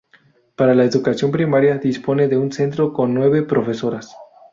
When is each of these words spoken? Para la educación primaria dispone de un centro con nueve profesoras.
Para 0.55 0.73
la 0.73 0.83
educación 0.83 1.29
primaria 1.29 1.77
dispone 1.77 2.27
de 2.27 2.35
un 2.35 2.51
centro 2.51 2.91
con 2.91 3.13
nueve 3.13 3.43
profesoras. 3.43 4.15